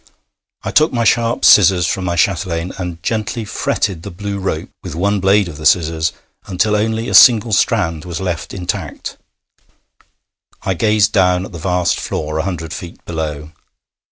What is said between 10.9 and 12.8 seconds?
down at the vast floor a hundred